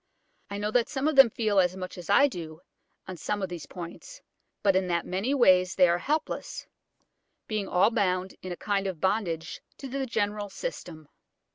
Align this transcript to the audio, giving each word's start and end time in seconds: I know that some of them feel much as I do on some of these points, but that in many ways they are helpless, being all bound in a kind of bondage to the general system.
I 0.49 0.57
know 0.57 0.71
that 0.71 0.89
some 0.89 1.07
of 1.07 1.15
them 1.15 1.29
feel 1.29 1.57
much 1.77 1.95
as 1.95 2.09
I 2.09 2.27
do 2.27 2.61
on 3.07 3.17
some 3.17 3.43
of 3.43 3.49
these 3.49 3.67
points, 3.67 4.19
but 4.63 4.73
that 4.73 5.03
in 5.03 5.09
many 5.11 5.35
ways 5.35 5.75
they 5.75 5.87
are 5.87 5.99
helpless, 5.99 6.65
being 7.47 7.67
all 7.67 7.91
bound 7.91 8.33
in 8.41 8.51
a 8.51 8.57
kind 8.57 8.87
of 8.87 8.99
bondage 8.99 9.61
to 9.77 9.87
the 9.87 10.07
general 10.07 10.49
system. 10.49 11.07